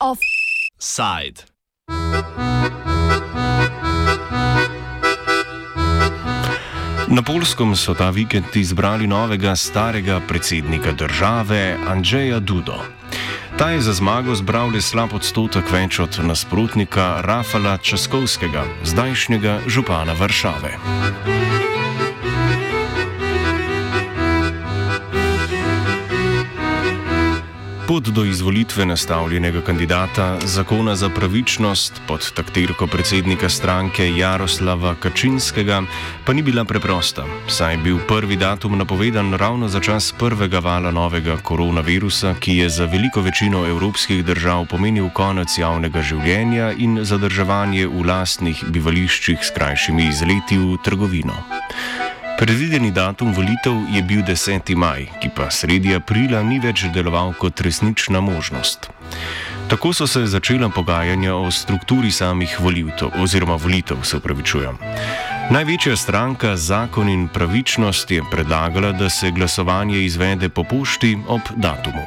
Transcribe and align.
Offside. 0.00 1.44
Na 7.08 7.22
Polskem 7.22 7.76
so 7.76 7.94
ta 7.94 8.10
vikend 8.10 8.54
izbrali 8.54 9.06
novega 9.06 9.56
starega 9.56 10.20
predsednika 10.28 10.92
države 10.92 11.76
Andrzeja 11.88 12.38
Dudo. 12.38 12.99
Ta 13.58 13.70
je 13.70 13.80
za 13.80 13.92
zmago 13.92 14.34
zbral 14.34 14.70
le 14.74 14.80
slab 14.80 15.14
odstotek 15.14 15.70
več 15.72 15.98
od 16.00 16.20
nasprotnika 16.22 17.20
Rafala 17.24 17.78
Časkovskega, 17.78 18.64
zdajšnjega 18.84 19.60
župana 19.66 20.12
Varšave. 20.12 21.69
Pot 27.90 28.08
do 28.08 28.24
izvolitve 28.24 28.86
nastavljenega 28.86 29.60
kandidata 29.60 30.38
zakona 30.44 30.94
za 30.96 31.08
pravičnost 31.08 32.00
pod 32.08 32.32
taktirko 32.32 32.86
predsednika 32.86 33.48
stranke 33.48 34.10
Jaroslava 34.16 34.94
Kačinskega 34.94 35.82
pa 36.26 36.32
ni 36.32 36.42
bila 36.42 36.64
preprosta, 36.64 37.24
saj 37.48 37.72
je 37.74 37.78
bil 37.78 37.98
prvi 38.08 38.36
datum 38.36 38.78
napovedan 38.78 39.34
ravno 39.34 39.68
za 39.68 39.80
čas 39.80 40.12
prvega 40.18 40.58
vala 40.58 40.90
novega 40.90 41.36
koronavirusa, 41.36 42.34
ki 42.40 42.56
je 42.56 42.68
za 42.68 42.84
veliko 42.84 43.20
večino 43.20 43.66
evropskih 43.66 44.24
držav 44.24 44.66
pomenil 44.70 45.10
konec 45.10 45.58
javnega 45.58 46.02
življenja 46.02 46.70
in 46.78 47.04
zadrževanje 47.04 47.86
v 47.86 48.06
lastnih 48.06 48.64
bivališčih 48.68 49.42
s 49.42 49.50
krajšimi 49.50 50.06
izleti 50.08 50.58
v 50.58 50.78
trgovino. 50.84 51.42
Predvideni 52.40 52.88
datum 52.90 53.34
volitev 53.36 53.74
je 53.92 54.00
bil 54.02 54.22
10. 54.24 54.74
maj, 54.76 55.04
ki 55.20 55.28
pa 55.36 55.50
sredi 55.52 55.92
aprila 55.92 56.38
ni 56.40 56.56
več 56.56 56.86
deloval 56.88 57.34
kot 57.36 57.60
resnična 57.60 58.22
možnost. 58.24 58.88
Tako 59.68 59.92
so 59.92 60.06
se 60.08 60.22
začela 60.26 60.70
pogajanja 60.72 61.34
o 61.36 61.50
strukturi 61.52 62.08
samih 62.10 62.54
volitev, 62.60 63.12
oziroma 63.20 63.58
volitev, 63.60 64.00
se 64.08 64.16
upravičujem. 64.16 64.78
Največja 65.52 65.96
stranka 65.96 66.56
Zakon 66.56 67.12
in 67.12 67.28
pravičnost 67.28 68.10
je 68.10 68.24
predlagala, 68.30 68.92
da 68.92 69.10
se 69.10 69.30
glasovanje 69.30 70.00
izvede 70.00 70.48
po 70.48 70.64
pošti 70.64 71.18
ob 71.28 71.52
datumu. 71.56 72.06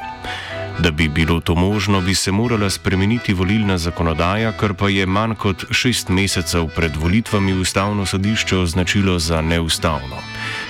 Da 0.78 0.90
bi 0.90 1.08
bilo 1.08 1.40
to 1.40 1.54
možno, 1.54 2.00
bi 2.00 2.14
se 2.14 2.32
morala 2.32 2.70
spremeniti 2.70 3.34
volilna 3.34 3.78
zakonodaja, 3.78 4.52
kar 4.52 4.74
pa 4.74 4.88
je 4.88 5.06
manj 5.06 5.34
kot 5.34 5.64
šest 5.70 6.08
mesecev 6.08 6.68
pred 6.76 6.96
volitvami 6.96 7.52
ustavno 7.52 8.06
sodišče 8.06 8.56
označilo 8.56 9.18
za 9.18 9.40
neustavno. 9.40 10.16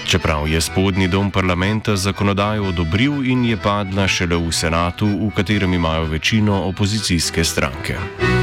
Čeprav 0.07 0.49
je 0.49 0.61
spodnji 0.61 1.09
dom 1.09 1.31
parlamenta 1.31 1.97
zakonodajo 1.97 2.69
odobril 2.69 3.25
in 3.25 3.45
je 3.45 3.57
padla 3.57 4.09
šele 4.09 4.37
v 4.37 4.53
senatu, 4.53 5.07
v 5.07 5.31
katerem 5.37 5.75
imajo 5.75 6.05
večino 6.05 6.63
opozicijske 6.63 7.45
stranke. 7.45 8.34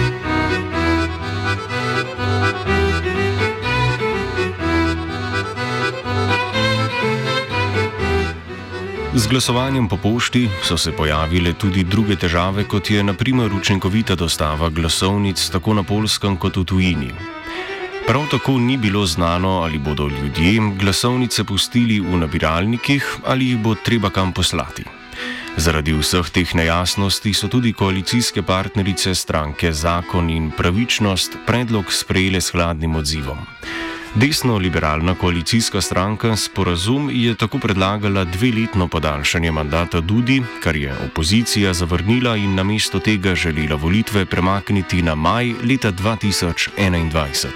Z 9.11 9.27
glasovanjem 9.27 9.87
po 9.91 9.97
pošti 9.97 10.49
so 10.63 10.77
se 10.77 10.91
pojavile 10.91 11.51
tudi 11.53 11.83
druge 11.83 12.15
težave, 12.15 12.63
kot 12.63 12.89
je 12.89 13.03
naprimer 13.03 13.51
učinkovita 13.53 14.15
dostava 14.15 14.69
glasovnic 14.69 15.49
tako 15.51 15.73
na 15.73 15.83
polskem 15.83 16.37
kot 16.39 16.55
v 16.55 16.63
tujini. 16.63 17.09
Prav 18.07 18.29
tako 18.31 18.55
ni 18.57 18.77
bilo 18.77 19.05
znano, 19.05 19.49
ali 19.67 19.79
bodo 19.79 20.07
ljudje 20.07 20.71
glasovnice 20.79 21.43
pustili 21.43 21.99
v 21.99 22.23
nabiralnikih 22.23 23.17
ali 23.25 23.49
jih 23.49 23.59
bo 23.59 23.75
treba 23.75 24.09
kam 24.09 24.31
poslati. 24.33 24.87
Zaradi 25.57 25.91
vseh 25.91 26.29
teh 26.31 26.55
nejasnosti 26.55 27.33
so 27.33 27.47
tudi 27.51 27.73
koalicijske 27.73 28.41
partnerice 28.41 29.15
stranke 29.15 29.73
Zakon 29.73 30.29
in 30.29 30.51
pravičnost 30.55 31.37
predlog 31.45 31.91
sprejele 31.91 32.41
s 32.41 32.55
hladnim 32.55 32.95
odzivom. 32.95 33.43
Desno-liberalna 34.15 35.15
koalicijska 35.15 35.81
stranka 35.81 36.35
Sporazum 36.35 37.09
je 37.13 37.35
tako 37.35 37.59
predlagala 37.59 38.23
dveletno 38.23 38.87
podaljšanje 38.87 39.51
mandata 39.51 40.01
Dudi, 40.01 40.41
kar 40.63 40.75
je 40.75 40.95
opozicija 41.05 41.73
zavrnila 41.73 42.35
in 42.35 42.55
namesto 42.55 42.99
tega 42.99 43.35
želela 43.35 43.75
volitve 43.75 44.25
premakniti 44.25 45.01
na 45.01 45.15
maj 45.15 45.53
leta 45.63 45.91
2021. 45.91 47.47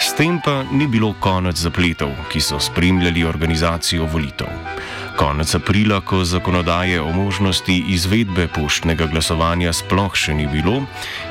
S 0.00 0.16
tem 0.16 0.40
pa 0.44 0.64
ni 0.72 0.86
bilo 0.86 1.14
konec 1.20 1.56
zapletov, 1.56 2.10
ki 2.32 2.40
so 2.40 2.60
spremljali 2.60 3.24
organizacijo 3.24 4.06
volitev. 4.06 4.48
Konec 5.22 5.54
aprila, 5.54 6.00
ko 6.00 6.24
zakonodaje 6.24 7.00
o 7.00 7.12
možnosti 7.12 7.84
izvedbe 7.88 8.48
poštnega 8.50 9.06
glasovanja 9.06 9.70
sploh 9.70 10.16
še 10.18 10.34
ni 10.34 10.48
bilo, 10.50 10.80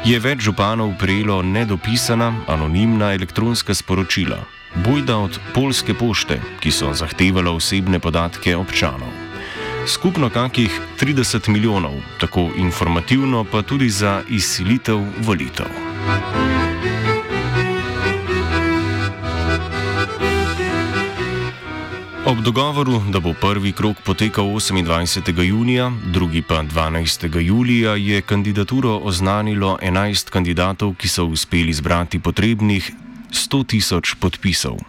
je 0.07 0.15
več 0.15 0.45
županov 0.47 0.93
prejelo 0.95 1.41
nedopisana, 1.43 2.29
anonimna 2.47 3.11
elektronska 3.11 3.75
sporočila, 3.75 4.39
bojda 4.87 5.17
od 5.19 5.35
polske 5.51 5.91
pošte, 5.91 6.39
ki 6.63 6.71
so 6.71 6.93
zahtevala 6.95 7.51
osebne 7.51 7.99
podatke 7.99 8.55
občanov. 8.55 9.11
Skupno 9.83 10.31
kakih 10.31 10.71
30 10.95 11.51
milijonov, 11.51 11.99
tako 12.15 12.47
informativno, 12.55 13.43
pa 13.43 13.59
tudi 13.59 13.91
za 13.91 14.21
izsilitev 14.31 15.03
volitev. 15.27 15.67
Ob 22.31 22.39
dogovoru, 22.39 23.01
da 23.11 23.19
bo 23.19 23.33
prvi 23.33 23.71
krok 23.71 23.97
potekal 24.05 24.45
28. 24.45 25.43
junija, 25.43 25.91
drugi 26.05 26.41
pa 26.41 26.63
12. 26.63 27.39
julija, 27.41 27.95
je 27.95 28.21
kandidaturo 28.21 28.97
oznanilo 29.03 29.77
11 29.81 30.29
kandidatov, 30.29 30.93
ki 30.95 31.07
so 31.07 31.25
uspeli 31.25 31.73
zbrati 31.73 32.19
potrebnih 32.19 32.91
100 33.31 33.65
tisoč 33.67 34.15
podpisov. 34.15 34.79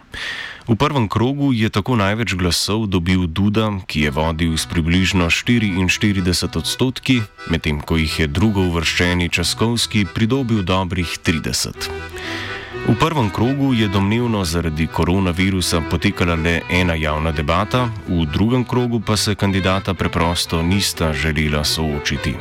V 0.67 0.75
prvem 0.75 1.09
krogu 1.11 1.51
je 1.53 1.67
tako 1.69 1.99
največ 1.99 2.33
glasov 2.39 2.87
dobil 2.87 3.27
Duda, 3.27 3.67
ki 3.87 4.07
je 4.07 4.11
vodil 4.11 4.55
s 4.57 4.63
približno 4.65 5.27
44 5.27 6.57
odstotki, 6.57 7.21
medtem 7.51 7.83
ko 7.83 7.99
jih 7.99 8.19
je 8.19 8.27
drugo 8.27 8.63
uvrščeni 8.71 9.27
Časkovski 9.29 10.05
pridobil 10.15 10.63
dobrih 10.63 11.19
30. 11.19 11.91
V 12.83 12.99
prvem 12.99 13.29
krogu 13.29 13.73
je 13.73 13.87
domnevno 13.87 14.43
zaradi 14.45 14.87
koronavirusa 14.87 15.81
potekala 15.87 16.35
le 16.35 16.61
ena 16.69 16.95
javna 16.99 17.31
debata, 17.31 17.87
v 18.07 18.25
drugem 18.27 18.65
krogu 18.67 18.99
pa 18.99 19.15
se 19.17 19.35
kandidata 19.35 19.93
preprosto 19.93 20.61
nista 20.61 21.13
želela 21.13 21.63
soočiti. 21.63 22.35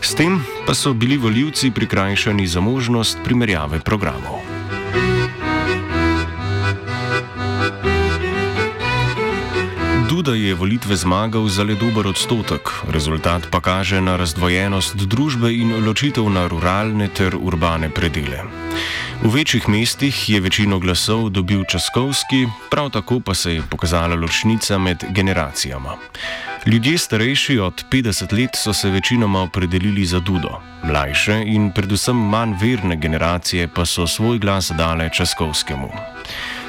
S 0.00 0.14
tem 0.14 0.44
pa 0.66 0.74
so 0.74 0.92
bili 0.92 1.16
voljivci 1.16 1.70
prikrajšani 1.70 2.46
za 2.46 2.60
možnost 2.60 3.18
primerjave 3.24 3.80
programov. 3.80 4.44
Duda 10.08 10.34
je 10.34 10.54
volitve 10.54 10.96
zmagal 10.96 11.48
za 11.48 11.62
le 11.62 11.74
dober 11.74 12.06
odstotek, 12.06 12.70
rezultat 12.88 13.48
pa 13.50 13.60
kaže 13.60 14.00
na 14.00 14.16
razdvojenost 14.16 14.96
družbe 14.96 15.52
in 15.52 15.86
ločitev 15.86 16.28
na 16.28 16.46
ruralne 16.46 17.08
ter 17.08 17.36
urbane 17.40 17.88
predele. 17.88 18.44
V 19.22 19.34
večjih 19.34 19.68
mestih 19.68 20.30
je 20.30 20.40
večino 20.40 20.78
glasov 20.78 21.30
dobil 21.30 21.64
Časkovski, 21.64 22.46
prav 22.70 22.90
tako 22.90 23.20
pa 23.20 23.34
se 23.34 23.54
je 23.54 23.62
pokazala 23.70 24.14
ločnica 24.14 24.78
med 24.78 25.04
generacijama. 25.10 25.96
Ljudje 26.66 26.98
starejši 26.98 27.58
od 27.58 27.84
50 27.90 28.32
let 28.38 28.50
so 28.54 28.72
se 28.72 28.90
večinoma 28.90 29.42
opredelili 29.42 30.04
za 30.04 30.20
Dudo, 30.20 30.60
mlajše 30.84 31.42
in 31.46 31.72
predvsem 31.72 32.16
manj 32.16 32.54
verne 32.60 32.96
generacije 32.96 33.68
pa 33.68 33.86
so 33.86 34.06
svoj 34.06 34.38
glas 34.38 34.72
dale 34.76 35.10
Časkovskemu. 35.16 35.90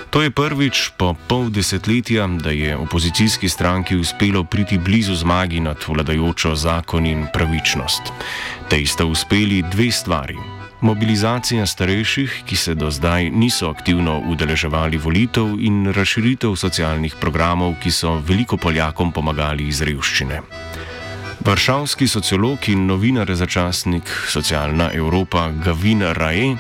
To 0.10 0.22
je 0.22 0.32
prvič 0.32 0.92
po 0.98 1.16
pol 1.28 1.50
desetletja, 1.50 2.28
da 2.28 2.50
je 2.50 2.78
opozicijski 2.78 3.50
stranki 3.50 3.96
uspelo 3.96 4.44
priti 4.44 4.78
blizu 4.78 5.16
zmagi 5.16 5.60
nad 5.60 5.78
vladajočo 5.88 6.56
zakon 6.56 7.06
in 7.06 7.28
pravičnost. 7.34 8.02
Tej 8.70 8.86
sta 8.86 9.06
uspeli 9.06 9.64
dve 9.72 9.92
stvari. 9.92 10.57
Mobilizacija 10.82 11.66
starejših, 11.66 12.44
ki 12.46 12.56
se 12.56 12.76
do 12.76 12.92
zdaj 12.92 13.30
niso 13.30 13.70
aktivno 13.70 14.20
udeleževali 14.30 14.98
volitev, 14.98 15.56
in 15.60 15.94
razširitev 15.94 16.56
socialnih 16.56 17.16
programov, 17.22 17.74
ki 17.84 17.92
so 17.92 18.20
veliko 18.28 18.58
Poljakom 18.58 19.12
pomagali 19.12 19.68
iz 19.68 19.82
revščine. 19.82 20.42
Varšavski 21.46 22.08
sociolog 22.08 22.70
in 22.70 22.86
novinar 22.86 23.34
za 23.36 23.46
časnik 23.46 24.04
Socialna 24.28 24.92
Evropa 24.94 25.50
Gavin 25.66 26.02
Rae 26.02 26.56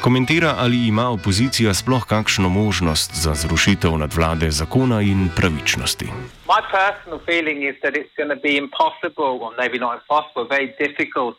komentira, 0.00 0.54
ali 0.58 0.86
ima 0.86 1.08
opozicija 1.10 1.74
sploh 1.74 2.04
kakšno 2.06 2.48
možnost 2.48 3.14
za 3.14 3.34
zrušitev 3.34 3.98
nadvlade 3.98 4.50
zakona 4.50 5.00
in 5.02 5.28
pravičnosti. 5.36 6.06
Moje 6.46 6.62
osebno 6.72 7.20
mnenje 7.26 7.66
je, 7.66 8.24
da 8.28 8.34
bo 8.34 8.48
impossible, 8.48 9.32
maybe 9.60 9.78
not 9.78 10.00
impossible, 10.00 10.44
very 10.56 10.68
difficult. 10.84 11.36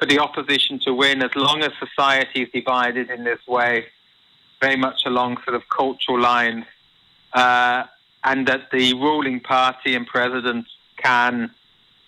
For 0.00 0.06
the 0.06 0.18
opposition 0.18 0.78
to 0.80 0.94
win 0.94 1.22
as 1.22 1.36
long 1.36 1.62
as 1.62 1.70
society 1.78 2.42
is 2.42 2.48
divided 2.52 3.10
in 3.10 3.22
this 3.22 3.46
way. 3.46 3.84
very 4.60 4.76
much 4.76 5.06
along 5.06 5.38
sort 5.44 5.56
of 5.56 5.66
cultural 5.70 6.20
lines, 6.20 6.66
uh, 7.32 7.82
and 8.24 8.46
that 8.46 8.70
the 8.70 8.92
ruling 8.92 9.40
party 9.40 9.94
and 9.94 10.06
president 10.06 10.66
can 10.98 11.50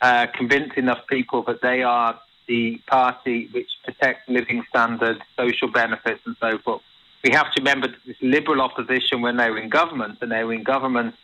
uh, 0.03 0.27
convince 0.35 0.75
enough 0.77 1.07
people 1.07 1.41
that 1.43 1.63
they 1.63 1.83
are 1.83 2.21
the 2.47 2.77
party 2.87 3.49
which 3.53 3.71
protects 3.85 4.29
living 4.29 4.63
standards, 4.69 5.21
social 5.35 5.69
benefits, 5.69 6.21
and 6.27 6.37
so 6.41 6.59
forth. 6.59 6.83
We 7.25 7.31
have 7.31 7.51
to 7.55 7.61
remember 7.63 7.89
that 7.89 8.05
this 8.05 8.21
liberal 8.21 8.61
opposition, 8.61 9.23
when 9.23 9.37
they 9.39 9.49
were 9.49 9.59
in 9.59 9.71
government, 9.71 10.19
and 10.21 10.31
they 10.31 10.45
were 10.45 10.53
in 10.53 10.63
government 10.63 11.15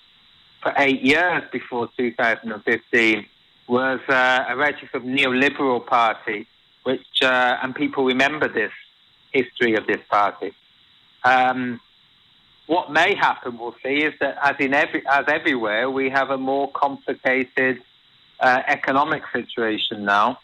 for 0.63 0.73
eight 0.79 1.03
years 1.03 1.43
before 1.53 1.91
2015, 1.97 3.27
was 3.67 4.01
uh, 4.09 4.45
a 4.49 4.55
sort 4.55 4.95
of 4.95 5.03
neoliberal 5.03 5.85
party, 5.85 6.47
which 6.89 7.23
uh, 7.23 7.59
and 7.63 7.75
people 7.75 8.03
remember 8.07 8.49
this 8.49 8.73
history 9.31 9.75
of 9.75 9.87
this 9.87 10.03
party. 10.09 10.55
Um, 11.23 11.81
what 12.67 12.91
may 12.91 13.15
happen, 13.15 13.59
we'll 13.59 13.77
see, 13.83 13.97
is 14.09 14.15
that 14.21 14.39
as 14.43 14.57
in 14.59 14.73
every 14.73 15.07
as 15.07 15.27
everywhere, 15.29 15.91
we 15.91 16.09
have 16.09 16.31
a 16.31 16.39
more 16.39 16.67
complicated 16.73 17.83
uh, 18.41 18.63
economic 18.67 19.23
situation 19.39 20.07
now, 20.07 20.39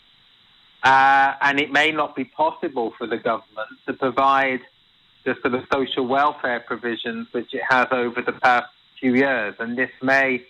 uh, 0.83 1.33
and 1.41 1.59
it 1.65 1.71
may 1.73 1.91
not 1.93 2.15
be 2.15 2.25
possible 2.25 2.93
for 2.99 3.07
the 3.07 3.17
government 3.17 3.73
to 3.87 3.95
provide 3.95 4.61
the 5.25 5.35
sort 5.41 5.55
of 5.55 5.63
social 5.73 6.07
welfare 6.07 6.61
provisions 6.61 7.27
which 7.33 7.55
it 7.55 7.63
has 7.71 7.89
over 7.91 8.21
the 8.21 8.37
past 8.47 8.71
few 9.01 9.15
years, 9.15 9.55
and 9.59 9.79
this 9.79 9.95
may 10.03 10.45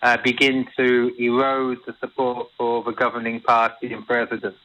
uh, 0.00 0.16
begin 0.30 0.66
to 0.78 1.14
erode 1.18 1.80
the 1.86 1.94
support 2.00 2.48
for 2.56 2.82
the 2.82 2.92
governing 2.92 3.40
party 3.40 3.92
and 3.92 4.06
president. 4.06 4.56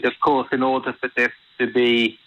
But 0.00 0.12
of 0.12 0.20
course, 0.20 0.48
in 0.52 0.62
order 0.62 0.94
for 1.00 1.10
this 1.14 1.32
to 1.58 1.66
be 1.66 2.18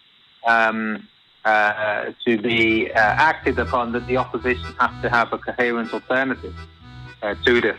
um, 0.45 1.07
uh, 1.43 2.13
to 2.25 2.37
be 2.37 2.91
uh, 2.91 2.99
acted 2.99 3.57
upon, 3.59 3.91
that 3.93 4.05
the 4.07 4.17
opposition 4.17 4.75
has 4.79 4.91
to 5.01 5.09
have 5.09 5.33
a 5.33 5.37
coherent 5.37 5.91
alternative 5.93 6.53
uh, 7.23 7.33
to 7.45 7.61
this. 7.61 7.77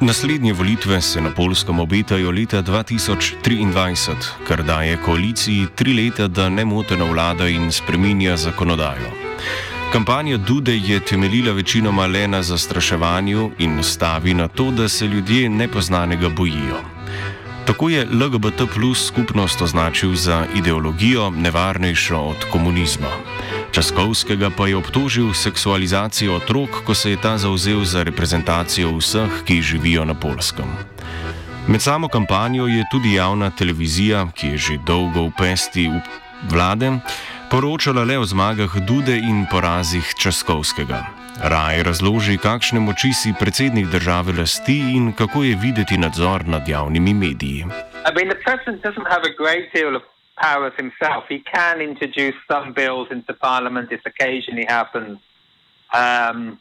Naslednje 0.00 0.52
volitve 0.52 1.00
se 1.00 1.20
na 1.20 1.30
Polskem 1.30 1.80
obetajo 1.80 2.30
leta 2.30 2.62
2023, 2.62 4.14
kar 4.48 4.62
daje 4.62 4.98
koaliciji 5.04 5.66
tri 5.74 5.92
leta, 5.94 6.28
da 6.28 6.48
nemoteno 6.48 7.06
vlada 7.06 7.48
in 7.48 7.72
spreminja 7.72 8.36
zakonodajo. 8.36 9.27
Kampanja 9.92 10.36
Dude 10.36 10.76
je 10.76 11.00
temeljila 11.00 11.52
večinoma 11.52 12.06
le 12.06 12.28
na 12.28 12.42
zastraševanju 12.42 13.50
in 13.58 13.82
stavi 13.82 14.34
na 14.34 14.48
to, 14.48 14.70
da 14.70 14.88
se 14.88 15.06
ljudje 15.06 15.48
nepoznanega 15.48 16.28
bojijo. 16.28 16.80
Tako 17.66 17.88
je 17.88 18.04
LGBT 18.04 18.62
plus 18.74 19.06
skupnost 19.06 19.62
označil 19.62 20.14
za 20.14 20.46
ideologijo 20.54 21.30
nevarnejšo 21.30 22.18
od 22.18 22.44
komunizma. 22.52 23.08
Časkovskega 23.72 24.50
pa 24.56 24.66
je 24.66 24.76
obtožil 24.76 25.34
seksualizacijo 25.34 26.34
otrok, 26.34 26.70
ko 26.84 26.94
se 26.94 27.10
je 27.10 27.20
ta 27.20 27.38
zauzel 27.38 27.84
za 27.84 28.02
reprezentacijo 28.02 28.96
vseh, 28.96 29.42
ki 29.44 29.62
živijo 29.62 30.04
na 30.04 30.14
Polskem. 30.14 30.66
Med 31.68 31.82
samo 31.82 32.08
kampanjo 32.08 32.66
je 32.66 32.84
tudi 32.90 33.12
javna 33.12 33.50
televizija, 33.50 34.26
ki 34.34 34.46
je 34.46 34.58
že 34.58 34.78
dolgo 34.86 35.22
v 35.28 35.32
pesti 35.38 35.90
vlade, 36.50 37.00
poročala 37.50 38.04
le 38.04 38.18
o 38.18 38.24
zmagah 38.24 38.72
Dude 38.86 39.16
in 39.16 39.46
porazih 39.50 40.14
Časkovskega. 40.20 41.06
Raj 41.42 41.82
razloži, 41.82 42.38
kakšne 42.38 42.80
moči 42.80 43.12
si 43.12 43.32
predsednik 43.40 43.86
države 43.86 44.32
lasti 44.32 44.78
in 44.96 45.12
kako 45.12 45.42
je 45.44 45.58
videti 45.62 45.98
nadzor 45.98 46.46
nad 46.46 46.68
javnimi 46.68 47.14
mediji. 47.14 47.64
I 48.06 48.10
mean, 48.14 48.32
powers 50.40 50.74
himself. 50.76 51.24
He 51.28 51.40
can 51.40 51.80
introduce 51.80 52.36
some 52.46 52.72
bills 52.72 53.08
into 53.10 53.34
Parliament 53.34 53.92
if 53.92 54.02
occasionally 54.06 54.66
happens. 54.68 55.18
Um, 55.92 56.58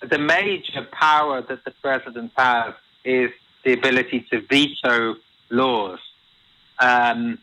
the 0.00 0.18
major 0.18 0.86
power 0.92 1.42
that 1.42 1.64
the 1.64 1.72
president 1.82 2.32
has 2.36 2.74
is 3.04 3.30
the 3.64 3.72
ability 3.72 4.26
to 4.30 4.40
veto 4.40 5.16
laws. 5.50 5.98
Um, 6.78 7.38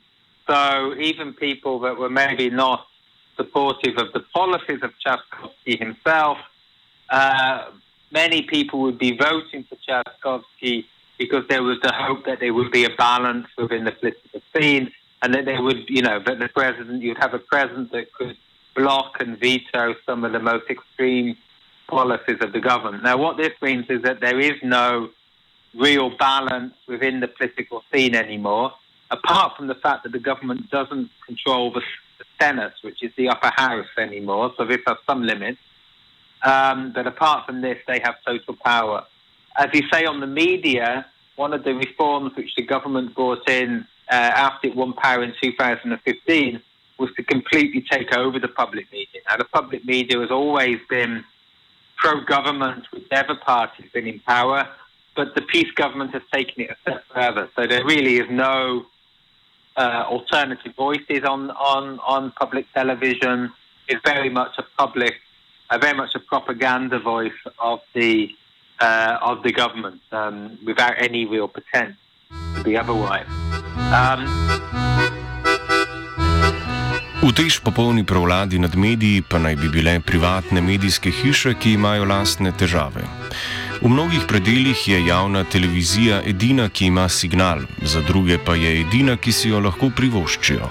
so 0.48 0.96
even 1.00 1.34
people 1.34 1.80
that 1.80 1.98
were 1.98 2.10
maybe 2.10 2.50
not 2.50 2.88
supportive 3.36 3.98
of 3.98 4.14
the 4.14 4.20
policies 4.20 4.80
of 4.82 4.92
Chaskovsky 5.06 5.80
himself, 5.80 6.38
uh, 7.10 7.66
many 8.12 8.44
people 8.44 8.82
would 8.82 8.98
be 8.98 9.18
voting 9.18 9.64
for 9.64 9.76
Chaskovsky 9.76 10.86
because 11.18 11.46
there 11.48 11.64
was 11.64 11.78
the 11.82 11.94
hope 11.94 12.26
that 12.26 12.40
there 12.40 12.54
would 12.54 12.72
be 12.72 12.86
a 12.86 12.90
balance 12.98 13.48
within 13.58 13.86
the 13.86 13.92
political 13.92 14.42
scene 14.56 14.92
and 15.22 15.34
then 15.34 15.46
they 15.46 15.58
would, 15.58 15.90
you 15.90 16.02
know, 16.02 16.20
but 16.20 16.40
the 16.40 16.50
president, 16.50 17.02
you'd 17.02 17.18
have 17.18 17.34
a 17.34 17.40
president 17.40 17.92
that 17.92 18.14
could 18.14 18.38
block 18.76 19.20
and 19.20 19.40
veto 19.40 19.96
some 20.06 20.24
of 20.24 20.34
the 20.34 20.40
most 20.40 20.70
extreme 20.70 21.36
policies 21.88 22.38
of 22.42 22.52
the 22.52 22.60
government. 22.60 23.04
Now, 23.04 23.18
what 23.18 23.38
this 23.38 23.54
means 23.62 23.86
is 23.90 24.02
that 24.04 24.20
there 24.20 24.40
is 24.40 24.54
no 24.62 25.10
real 25.74 26.16
balance 26.16 26.74
within 26.88 27.22
the 27.22 27.28
political 27.28 27.84
scene 27.92 28.16
anymore, 28.16 28.74
apart 29.12 29.56
from 29.58 29.68
the 29.68 29.76
fact 29.76 30.04
that 30.04 30.12
the 30.12 30.20
government 30.20 30.70
doesn't 30.70 31.10
control 31.26 31.72
the, 31.72 31.82
the 32.18 32.26
Senate, 32.40 32.74
which 32.82 33.04
is 33.04 33.12
the 33.18 33.30
upper 33.30 33.52
house 33.56 33.88
anymore, 33.98 34.54
so 34.58 34.66
this 34.66 34.82
has 34.88 34.98
some 35.06 35.24
limits. 35.24 35.60
Um, 36.44 36.92
but 36.94 37.08
apart 37.08 37.46
from 37.46 37.62
this, 37.62 37.80
they 37.88 38.00
have 38.00 38.16
total 38.26 38.56
power. 38.56 39.06
As 39.58 39.70
you 39.74 39.84
say 39.92 40.06
on 40.06 40.20
the 40.20 40.28
media, 40.28 41.06
one 41.36 41.54
of 41.54 41.64
the 41.64 41.74
reforms 41.74 42.36
which 42.36 42.54
the 42.56 42.64
government 42.64 43.16
brought 43.16 43.50
in 43.50 43.86
uh, 44.10 44.14
after 44.14 44.68
it 44.68 44.76
won 44.76 44.94
power 44.94 45.24
in 45.24 45.34
2015 45.42 46.62
was 46.98 47.10
to 47.16 47.24
completely 47.24 47.82
take 47.90 48.16
over 48.16 48.40
the 48.40 48.48
public 48.48 48.92
media. 48.92 49.22
Now, 49.28 49.38
the 49.38 49.46
public 49.46 49.86
media 49.86 50.20
has 50.20 50.32
always 50.32 50.80
been 50.90 51.24
pro 51.98 52.24
government, 52.24 52.86
whichever 52.92 53.36
party 53.36 53.84
has 53.84 53.92
been 53.92 54.08
in 54.08 54.20
power, 54.20 54.68
but 55.16 55.36
the 55.36 55.42
peace 55.42 55.72
government 55.76 56.12
has 56.12 56.22
taken 56.34 56.64
it 56.64 56.70
a 56.72 56.76
step 56.82 57.04
further. 57.14 57.50
So 57.56 57.68
there 57.68 57.84
really 57.86 58.18
is 58.18 58.30
no 58.30 58.86
uh, 59.78 60.06
alternative 60.08 60.74
voices 60.76 61.24
on, 61.24 61.52
on, 61.52 62.00
on 62.00 62.32
public 62.32 62.66
television. 62.74 63.52
It's 63.88 64.02
very 64.04 64.30
much 64.30 64.58
a 64.58 64.64
public, 64.78 65.14
uh, 65.70 65.78
very 65.78 65.96
much 65.96 66.16
a 66.16 66.20
propaganda 66.20 67.00
voice 67.00 67.40
of 67.60 67.80
the 67.94 68.30
uh, 68.82 69.18
of 69.22 69.42
the 69.44 69.52
government 69.52 70.02
um, 70.12 70.58
without 70.66 70.94
any 71.00 71.26
real 71.26 71.48
pretense 71.48 71.96
to 72.58 72.64
be 72.64 72.78
otherwise. 72.78 73.28
Um, 73.94 74.28
v 77.26 77.34
tej 77.34 77.58
popolni 77.66 78.06
prevladi 78.06 78.62
nad 78.62 78.76
mediji 78.78 79.26
pa 79.26 79.42
naj 79.42 79.56
bi 79.58 79.70
bile 79.74 79.98
privatne 79.98 80.62
medijske 80.62 81.10
hiše, 81.10 81.56
ki 81.58 81.74
imajo 81.74 82.06
lastne 82.06 82.52
težave. 82.54 83.02
V 83.82 83.90
mnogih 83.90 84.22
predeljih 84.28 84.88
je 84.88 85.06
javna 85.06 85.44
televizija 85.44 86.22
edina, 86.26 86.70
ki 86.70 86.86
ima 86.86 87.10
signal, 87.10 87.60
za 87.82 88.02
druge 88.02 88.38
pa 88.38 88.56
je 88.56 88.82
edina, 88.82 89.18
ki 89.18 89.32
si 89.32 89.50
jo 89.50 89.60
lahko 89.60 89.90
privoščijo. 89.96 90.70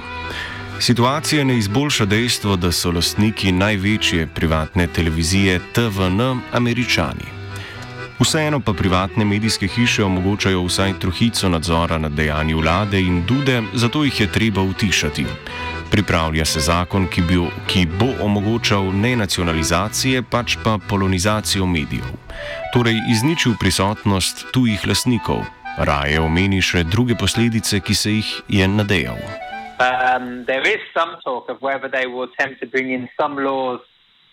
Situacija 0.81 1.45
ne 1.45 1.59
izboljša 1.59 2.05
dejstvo, 2.05 2.57
da 2.57 2.73
so 2.73 2.91
lastniki 2.91 3.53
največje 3.53 4.27
privatne 4.27 4.87
televizije 4.87 5.61
TVN 5.73 6.41
američani. 6.53 7.29
Vseeno 8.21 8.61
pa 8.61 8.73
privatne 8.73 9.25
medijske 9.25 9.69
hiše 9.69 10.05
omogočajo 10.05 10.65
vsaj 10.65 10.99
trohico 10.99 11.49
nadzora 11.49 11.99
nad 11.99 12.13
dejanji 12.13 12.55
vlade 12.55 13.01
in 13.01 13.23
dude, 13.27 13.63
zato 13.75 14.05
jih 14.05 14.21
je 14.21 14.33
treba 14.33 14.63
utišati. 14.63 15.27
Pripravlja 15.95 16.45
se 16.45 16.61
zakon, 16.61 17.05
ki, 17.07 17.23
bi, 17.23 17.37
ki 17.71 17.85
bo 17.87 18.09
omogočal 18.25 18.89
ne 18.99 19.13
nacionalizacije, 19.17 20.23
pač 20.27 20.57
pa 20.65 20.73
polonizacijo 20.89 21.67
medijev. 21.71 22.09
Torej 22.73 22.99
izničil 23.13 23.55
prisotnost 23.61 24.43
tujih 24.53 24.89
lasnikov. 24.91 25.45
Raje 25.79 26.19
omeni 26.19 26.59
še 26.59 26.83
druge 26.91 27.15
posledice, 27.15 27.79
ki 27.79 27.95
se 27.95 28.17
jih 28.17 28.33
je 28.49 28.67
nadejal. 28.69 29.23
Um, 29.79 30.43
there 30.51 30.67
is 30.67 30.83
some 30.91 31.15
talk 31.23 31.47
of 31.49 31.63
whether 31.63 31.87
they 31.87 32.11
will 32.11 32.27
attempt 32.27 32.59
to 32.61 32.67
bring 32.67 32.91
in 32.91 33.07
some 33.15 33.39
laws 33.39 33.79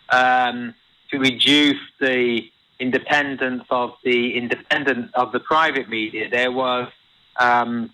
um, 0.10 0.74
to 1.14 1.22
reduce 1.22 1.86
the 2.02 2.42
independence 2.80 3.70
of 3.70 3.94
the 4.04 4.34
independent 4.34 5.14
of 5.14 5.30
the 5.32 5.40
private 5.40 5.90
media. 5.90 6.26
There 6.26 6.50
was 6.50 6.90
um, 7.38 7.94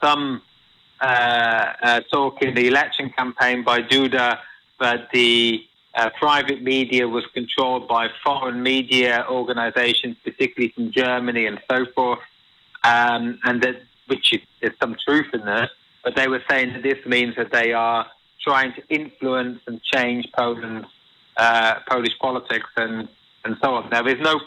some 0.00 0.40
talk 1.00 2.42
in 2.42 2.54
the 2.54 2.66
election 2.66 3.10
campaign 3.10 3.62
by 3.64 3.82
Duda 3.82 4.38
that 4.80 5.08
the 5.12 5.64
uh, 5.94 6.10
private 6.18 6.62
media 6.62 7.08
was 7.08 7.24
controlled 7.32 7.88
by 7.88 8.08
foreign 8.22 8.62
media 8.62 9.24
organizations, 9.28 10.16
particularly 10.22 10.72
from 10.74 10.92
Germany 10.92 11.46
and 11.46 11.58
so 11.70 11.86
forth, 11.94 12.18
um, 12.84 13.38
and 13.44 13.62
that 13.62 13.82
which 14.06 14.32
is, 14.32 14.40
there's 14.60 14.78
some 14.78 14.96
truth 15.06 15.26
in 15.32 15.40
that. 15.46 15.70
But 16.04 16.14
they 16.14 16.28
were 16.28 16.42
saying 16.48 16.74
that 16.74 16.82
this 16.82 17.04
means 17.06 17.34
that 17.36 17.50
they 17.50 17.72
are 17.72 18.06
trying 18.42 18.72
to 18.74 18.82
influence 18.88 19.60
and 19.66 19.82
change 19.82 20.26
Poland's 20.36 20.86
uh, 21.36 21.80
Polish 21.88 22.16
politics 22.20 22.68
and 22.76 23.08
and 23.44 23.56
so 23.62 23.74
on. 23.74 23.88
Now, 23.90 24.02
There 24.02 24.16
is 24.16 24.20
no 24.20 24.40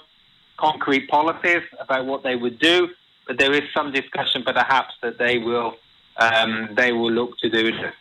concrete 0.58 1.08
policies 1.10 1.63
about 1.79 2.06
what 2.06 2.22
they 2.22 2.36
would 2.36 2.60
do, 2.60 2.89
but 3.25 3.38
there 3.38 3.53
is 3.53 3.63
some 3.74 3.91
discussion, 3.94 4.44
perhaps, 4.44 4.94
that 5.01 5.18
they 5.18 5.38
will 5.38 5.77
um, 6.18 6.70
they 6.75 6.92
will 6.92 7.12
look 7.12 7.38
to 7.39 7.50
do 7.50 7.72
this. 7.72 7.94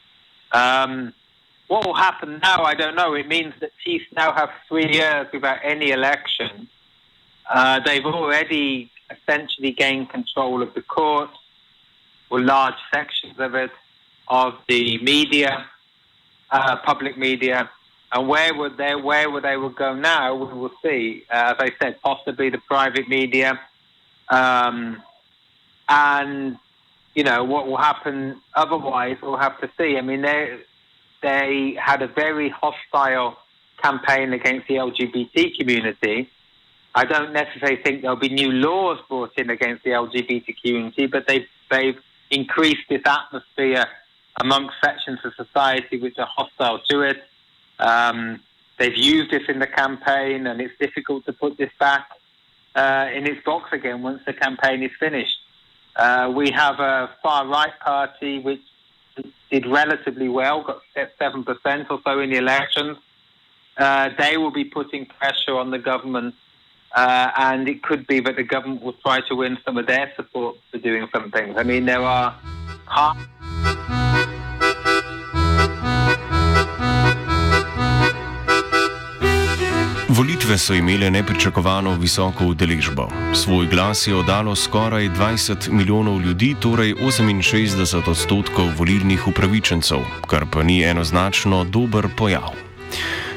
Um, 0.52 1.12
what 1.68 1.86
will 1.86 1.94
happen 1.94 2.40
now, 2.42 2.64
I 2.64 2.74
don't 2.74 2.96
know. 2.96 3.14
It 3.14 3.28
means 3.28 3.54
that 3.60 3.70
Chiefs 3.84 4.06
now 4.16 4.32
have 4.32 4.50
three 4.68 4.90
years 4.90 5.26
without 5.32 5.58
any 5.62 5.90
election. 5.90 6.68
Uh, 7.48 7.80
they've 7.80 8.04
already 8.04 8.90
essentially 9.10 9.72
gained 9.72 10.10
control 10.10 10.62
of 10.62 10.74
the 10.74 10.82
courts, 10.82 11.36
or 12.30 12.40
large 12.40 12.74
sections 12.92 13.34
of 13.38 13.54
it, 13.54 13.70
of 14.28 14.54
the 14.68 14.98
media, 14.98 15.66
uh, 16.50 16.76
public 16.76 17.16
media. 17.16 17.70
And 18.12 18.26
where 18.28 18.54
would 18.54 18.78
they 18.78 18.94
where 18.94 19.30
would 19.30 19.44
they 19.44 19.56
would 19.56 19.76
go 19.76 19.94
now? 19.94 20.34
We 20.34 20.58
will 20.58 20.72
see. 20.82 21.24
Uh, 21.30 21.54
as 21.54 21.56
I 21.58 21.72
said, 21.80 22.00
possibly 22.00 22.48
the 22.48 22.58
private 22.58 23.08
media, 23.08 23.60
um, 24.30 25.02
and 25.88 26.58
you 27.18 27.24
know 27.24 27.42
what 27.42 27.66
will 27.66 27.82
happen 27.90 28.40
otherwise. 28.54 29.16
We'll 29.20 29.38
have 29.48 29.60
to 29.60 29.68
see. 29.76 29.96
I 29.98 30.02
mean, 30.02 30.22
they 30.22 30.60
they 31.20 31.76
had 31.76 32.00
a 32.00 32.06
very 32.06 32.48
hostile 32.48 33.36
campaign 33.82 34.32
against 34.32 34.68
the 34.68 34.74
LGBT 34.74 35.58
community. 35.58 36.30
I 36.94 37.04
don't 37.04 37.32
necessarily 37.32 37.82
think 37.82 38.02
there'll 38.02 38.24
be 38.28 38.28
new 38.28 38.52
laws 38.52 39.00
brought 39.08 39.36
in 39.36 39.50
against 39.50 39.82
the 39.82 39.90
LGBT 39.90 40.46
community, 40.62 41.06
but 41.06 41.26
they've 41.26 41.48
they've 41.72 41.98
increased 42.30 42.86
this 42.88 43.02
atmosphere 43.04 43.86
amongst 44.40 44.76
sections 44.80 45.18
of 45.24 45.34
society 45.34 45.98
which 45.98 46.18
are 46.18 46.30
hostile 46.38 46.78
to 46.88 47.00
it. 47.00 47.24
Um, 47.80 48.38
they've 48.78 48.96
used 48.96 49.32
this 49.32 49.42
in 49.48 49.58
the 49.58 49.66
campaign, 49.66 50.46
and 50.46 50.60
it's 50.60 50.78
difficult 50.78 51.26
to 51.26 51.32
put 51.32 51.58
this 51.58 51.72
back 51.80 52.06
uh, 52.76 53.08
in 53.12 53.26
its 53.26 53.44
box 53.44 53.72
again 53.72 54.02
once 54.02 54.20
the 54.24 54.34
campaign 54.34 54.84
is 54.84 54.92
finished. 55.00 55.38
Uh, 55.98 56.32
we 56.34 56.50
have 56.52 56.78
a 56.78 57.10
far 57.22 57.46
right 57.46 57.78
party 57.80 58.38
which 58.38 58.60
did 59.50 59.66
relatively 59.66 60.28
well, 60.28 60.62
got 60.62 60.80
7% 60.96 61.90
or 61.90 62.00
so 62.04 62.20
in 62.20 62.30
the 62.30 62.36
elections. 62.36 62.96
Uh, 63.76 64.10
they 64.18 64.36
will 64.36 64.52
be 64.52 64.64
putting 64.64 65.06
pressure 65.06 65.56
on 65.56 65.70
the 65.70 65.78
government, 65.78 66.34
uh, 66.94 67.30
and 67.36 67.68
it 67.68 67.82
could 67.82 68.06
be 68.06 68.20
that 68.20 68.36
the 68.36 68.42
government 68.44 68.82
will 68.82 68.94
try 68.94 69.20
to 69.28 69.34
win 69.34 69.58
some 69.64 69.76
of 69.76 69.86
their 69.86 70.12
support 70.16 70.56
for 70.70 70.78
doing 70.78 71.08
some 71.12 71.30
things. 71.30 71.56
I 71.56 71.64
mean, 71.64 71.84
there 71.84 72.02
are. 72.02 72.36
Volitve 80.18 80.58
so 80.58 80.74
imele 80.74 81.10
nepričakovano 81.10 81.92
visoko 81.94 82.44
udeležbo. 82.44 83.08
Svoj 83.34 83.66
glas 83.66 84.06
je 84.06 84.14
oddalo 84.14 84.56
skoraj 84.56 85.08
20 85.08 85.70
milijonov 85.70 86.20
ljudi, 86.20 86.56
torej 86.60 86.94
68 86.94 88.10
odstotkov 88.10 88.66
volilnih 88.76 89.28
upravičencev, 89.28 89.98
kar 90.26 90.46
pa 90.52 90.62
ni 90.62 90.82
enoznačno 90.82 91.64
dober 91.64 92.08
pojav. 92.16 92.50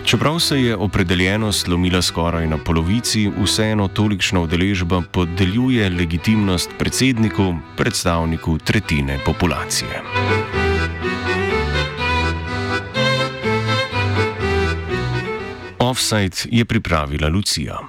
Čeprav 0.06 0.40
se 0.40 0.62
je 0.62 0.76
opredeljenost 0.76 1.68
lomila 1.68 2.02
skoraj 2.02 2.48
na 2.48 2.58
polovici, 2.58 3.30
vseeno 3.44 3.88
tolikšna 3.88 4.42
udeležba 4.42 5.04
podeljuje 5.12 5.90
legitimnost 5.90 6.70
predsedniku, 6.80 7.56
predstavniku 7.78 8.58
tretjine 8.58 9.20
populacije. 9.26 10.02
Offside 15.92 16.38
je 16.52 16.66
pripravila 16.66 17.28
Lucija. 17.28 17.80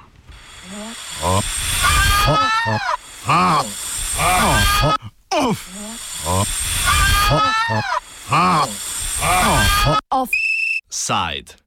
Offside. 10.09 11.62